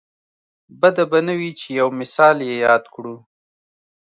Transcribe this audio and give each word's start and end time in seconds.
بده 0.81 1.03
به 1.11 1.19
نه 1.27 1.33
وي 1.39 1.51
چې 1.59 1.67
یو 1.79 1.87
مثال 1.99 2.37
یې 2.47 2.55
یاد 2.65 2.83
کړو. 2.93 3.15